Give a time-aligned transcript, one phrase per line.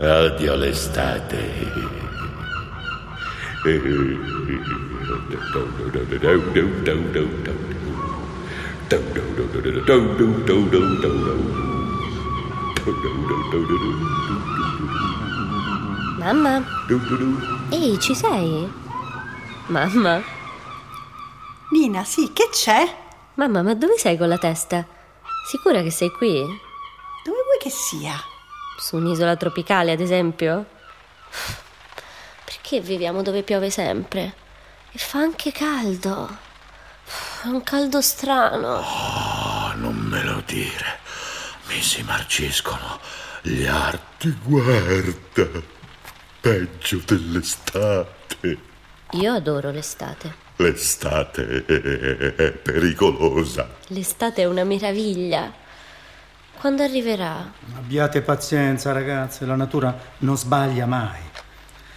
[0.00, 1.36] Addio l'estate.
[16.18, 16.64] Mamma?
[17.70, 18.70] Ehi, ci sei?
[19.66, 20.22] Mamma?
[21.72, 22.86] Nina, sì, che c'è?
[23.34, 24.86] Mamma, ma dove sei con la testa?
[25.50, 26.34] Sicura che sei qui?
[26.38, 28.27] Dove vuoi che sia?
[28.78, 30.64] Su un'isola tropicale, ad esempio?
[32.44, 34.32] Perché viviamo dove piove sempre?
[34.92, 36.28] E fa anche caldo.
[37.42, 38.76] È un caldo strano.
[38.76, 41.00] Oh, non me lo dire.
[41.66, 43.00] Mi si marciscono
[43.42, 45.60] gli arti, guarda.
[46.40, 48.58] Peggio dell'estate.
[49.10, 50.46] Io adoro l'estate.
[50.56, 53.68] L'estate è pericolosa.
[53.88, 55.66] L'estate è una meraviglia.
[56.58, 57.52] Quando arriverà?
[57.76, 61.20] Abbiate pazienza, ragazze, la natura non sbaglia mai.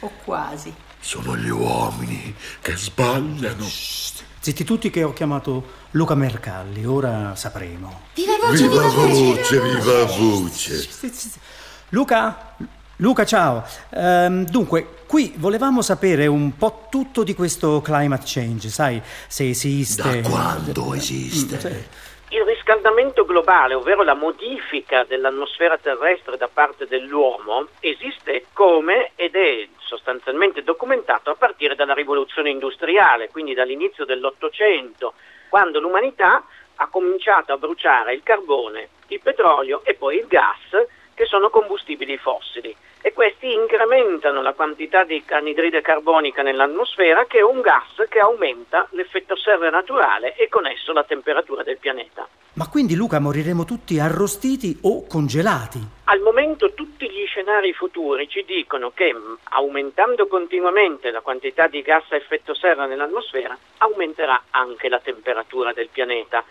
[0.00, 0.74] O quasi.
[1.00, 3.64] Sono gli uomini che sbagliano.
[4.40, 8.00] Zitti tutti che ho chiamato Luca Mercalli, ora sapremo.
[8.14, 9.22] Viva voce, Viva viva voce!
[9.22, 10.88] voce, viva voce.
[11.90, 12.54] Luca?
[12.96, 13.64] Luca, ciao.
[13.90, 20.20] Ehm, dunque, qui volevamo sapere un po' tutto di questo climate change, sai, se esiste.
[20.22, 22.06] Da quando esiste?
[22.30, 29.66] Il riscaldamento globale, ovvero la modifica dell'atmosfera terrestre da parte dell'uomo, esiste come ed è
[29.78, 35.14] sostanzialmente documentato a partire dalla rivoluzione industriale, quindi dall'inizio dell'Ottocento,
[35.48, 36.44] quando l'umanità
[36.76, 42.18] ha cominciato a bruciare il carbone, il petrolio e poi il gas, che sono combustibili
[42.18, 42.76] fossili.
[43.18, 49.34] Questi incrementano la quantità di anidride carbonica nell'atmosfera, che è un gas che aumenta l'effetto
[49.34, 52.28] serra naturale e con esso la temperatura del pianeta.
[52.52, 55.80] Ma quindi, Luca, moriremo tutti arrostiti o congelati?
[56.04, 61.82] Al momento tutti gli scenari futuri ci dicono che mh, aumentando continuamente la quantità di
[61.82, 66.44] gas a effetto serra nell'atmosfera aumenterà anche la temperatura del pianeta.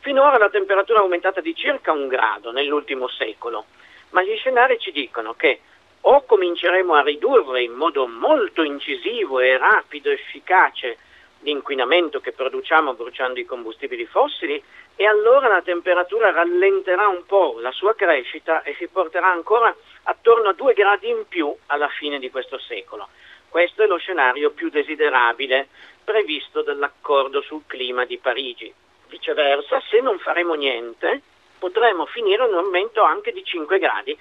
[0.00, 3.64] Finora la temperatura è aumentata di circa un grado nell'ultimo secolo,
[4.10, 5.60] ma gli scenari ci dicono che
[6.02, 10.98] o cominceremo a ridurre in modo molto incisivo e rapido e efficace
[11.40, 14.62] l'inquinamento che produciamo bruciando i combustibili fossili
[14.96, 19.74] e allora la temperatura rallenterà un po' la sua crescita e si porterà ancora
[20.04, 23.08] attorno a due gradi in più alla fine di questo secolo.
[23.48, 25.68] Questo è lo scenario più desiderabile
[26.02, 28.72] previsto dall'accordo sul clima di Parigi.
[29.08, 31.20] Viceversa, se non faremo niente,
[31.58, 34.16] potremo finire un aumento anche di 5 gradi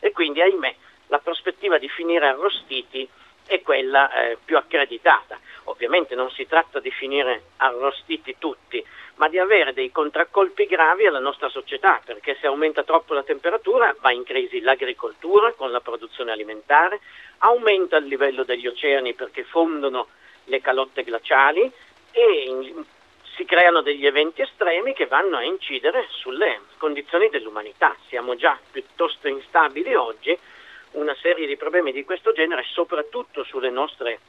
[0.00, 0.74] e quindi, ahimè,
[1.14, 3.08] la prospettiva di finire arrostiti
[3.46, 5.38] è quella eh, più accreditata.
[5.64, 8.84] Ovviamente non si tratta di finire arrostiti tutti,
[9.16, 13.94] ma di avere dei contraccolpi gravi alla nostra società, perché se aumenta troppo la temperatura
[14.00, 17.00] va in crisi l'agricoltura con la produzione alimentare,
[17.38, 20.08] aumenta il livello degli oceani perché fondono
[20.46, 21.70] le calotte glaciali
[22.10, 22.84] e in-
[23.36, 27.96] si creano degli eventi estremi che vanno a incidere sulle condizioni dell'umanità.
[28.08, 30.38] Siamo già piuttosto instabili oggi,
[30.94, 34.20] una serie di problemi di questo genere, soprattutto sulle nostre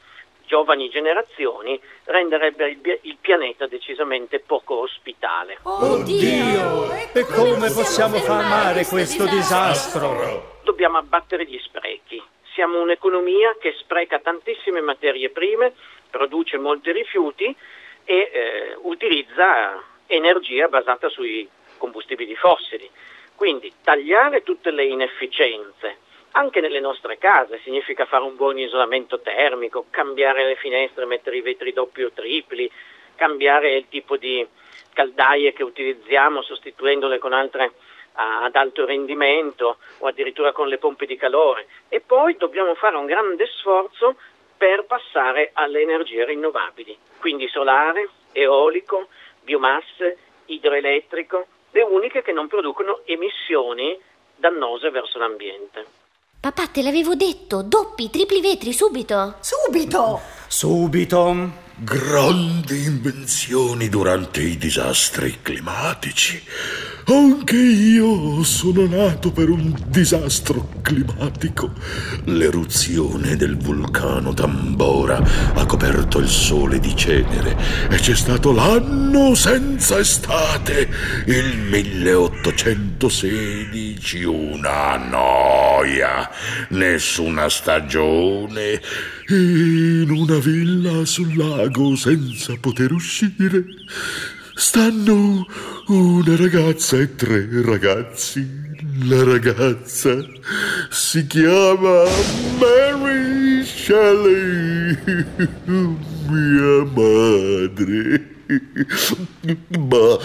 [0.46, 5.58] giovani generazioni, renderebbe il, il pianeta decisamente poco ospitale.
[5.64, 6.92] Oddio!
[7.14, 10.60] E come possiamo fermare questo disastro?
[10.64, 12.22] Dobbiamo abbattere gli sprechi.
[12.54, 15.74] Siamo un'economia che spreca tantissime materie prime,
[16.10, 17.56] produce molti rifiuti
[18.06, 21.48] e eh, utilizza energia basata sui
[21.78, 22.90] combustibili fossili.
[23.36, 25.98] Quindi tagliare tutte le inefficienze,
[26.38, 31.42] anche nelle nostre case, significa fare un buon isolamento termico, cambiare le finestre, mettere i
[31.42, 32.70] vetri doppi o tripli,
[33.16, 34.46] cambiare il tipo di
[34.94, 37.72] caldaie che utilizziamo sostituendole con altre
[38.18, 41.68] a- ad alto rendimento o addirittura con le pompe di calore.
[41.88, 44.18] E poi dobbiamo fare un grande sforzo
[44.58, 49.08] per passare alle energie rinnovabili, quindi solare, eolico,
[49.42, 50.18] biomasse,
[50.48, 53.98] idroelettrico, le uniche che non producono emissioni
[54.36, 56.04] dannose verso l'ambiente.
[56.46, 59.38] Papà, te l'avevo detto, doppi, tripli vetri, subito.
[59.40, 60.22] Subito!
[60.46, 61.52] Subito!
[61.76, 66.40] Grandi invenzioni durante i disastri climatici.
[67.08, 71.72] Anche io sono nato per un disastro climatico.
[72.24, 75.24] L'eruzione del vulcano Tambora
[75.54, 77.56] ha coperto il sole di cenere
[77.92, 80.90] e c'è stato l'anno senza estate,
[81.28, 86.28] il 1816, una noia,
[86.70, 88.82] nessuna stagione,
[89.28, 93.64] in una villa sul lago senza poter uscire.
[94.58, 95.46] Stanno
[95.88, 98.64] una ragazza e tre ragazzi.
[99.04, 100.16] La ragazza
[100.90, 102.06] si chiama
[103.86, 104.98] Shelley,
[106.26, 108.34] mia madre.
[109.78, 110.18] Ma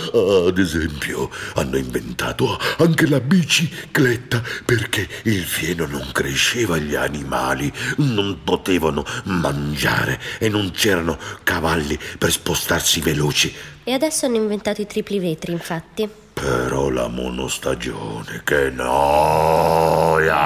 [0.47, 8.39] ad esempio hanno inventato anche la bicicletta perché il fieno non cresceva, gli animali non
[8.45, 13.55] potevano mangiare e non c'erano cavalli per spostarsi veloci.
[13.85, 16.09] E adesso hanno inventato i tripli vetri, infatti.
[16.33, 20.39] Però la monostagione, che noia!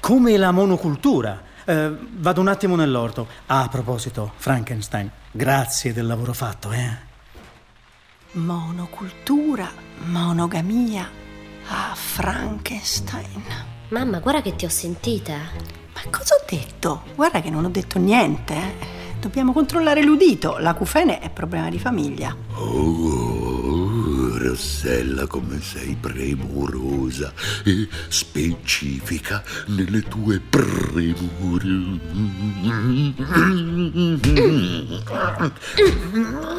[0.00, 1.43] Come la monocultura.
[1.66, 3.26] Eh, vado un attimo nell'orto.
[3.46, 7.12] Ah, a proposito, Frankenstein, grazie del lavoro fatto, eh?
[8.32, 9.70] Monocultura,
[10.06, 11.08] monogamia.
[11.68, 13.42] Ah, Frankenstein.
[13.88, 15.34] Mamma, guarda che ti ho sentita.
[15.34, 17.04] Ma cosa ho detto?
[17.14, 18.54] Guarda che non ho detto niente.
[18.54, 18.92] eh.
[19.20, 20.58] Dobbiamo controllare l'udito.
[20.58, 22.36] L'acufene è problema di famiglia.
[22.56, 23.33] Oh,
[24.54, 27.32] Rossella, come sei premurosa
[27.64, 31.98] e specifica nelle tue premure.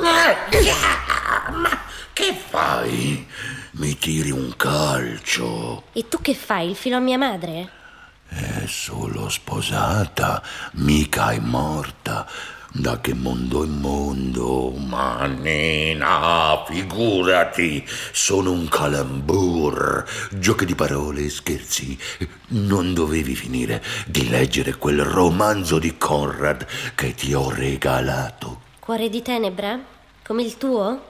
[0.01, 1.79] Ma
[2.11, 3.25] che fai?
[3.71, 5.83] Mi tiri un calcio?
[5.93, 6.71] E tu che fai?
[6.71, 7.69] Il filo a mia madre?
[8.27, 10.43] È solo sposata,
[10.73, 12.27] mica è morta.
[12.77, 17.81] Da che mondo in mondo, ma Nina, figurati,
[18.11, 20.03] sono un calambur.
[20.31, 21.97] Giochi di parole, scherzi.
[22.47, 28.63] Non dovevi finire di leggere quel romanzo di Conrad che ti ho regalato.
[28.79, 29.79] Cuore di tenebra?
[30.21, 31.01] Come il tuo?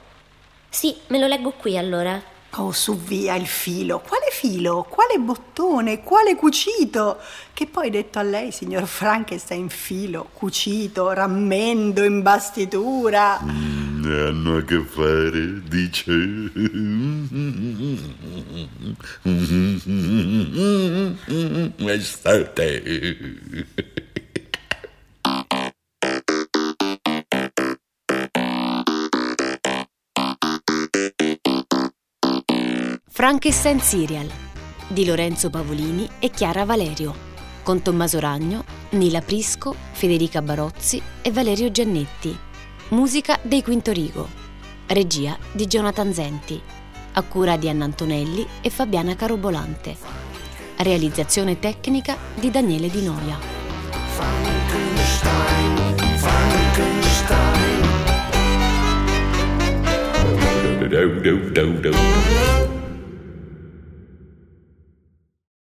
[0.69, 2.33] Sì, me lo leggo qui allora.
[2.57, 3.99] Oh, su via il filo.
[3.99, 4.87] Quale filo?
[4.89, 6.01] Quale bottone?
[6.03, 7.17] Quale cucito?
[7.53, 13.41] Che poi detto a lei, signor Frankenstein, filo, cucito, rammendo, imbastitura.
[13.43, 16.13] Mm, Hanno a che fare, dice.
[21.77, 22.83] Estate.
[33.15, 34.29] Frankenstein Serial
[34.89, 37.15] di Lorenzo Pavolini e Chiara Valerio,
[37.63, 42.37] con Tommaso Ragno, Nila Prisco, Federica Barozzi e Valerio Giannetti.
[42.89, 44.27] Musica dei Quinto Rigo.
[44.87, 46.61] Regia di Jonathan Zenti.
[47.13, 49.95] A cura di Anna Antonelli e Fabiana Carobolante.
[50.75, 53.39] Realizzazione tecnica di Daniele Di Noia.
[61.53, 62.74] Do, do.